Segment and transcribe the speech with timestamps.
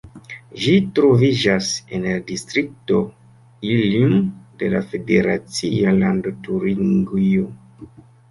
[0.61, 1.67] Ĝi troviĝas
[1.97, 3.01] en la distrikto
[3.75, 4.15] Ilm
[4.63, 7.47] de la federacia lando Turingio.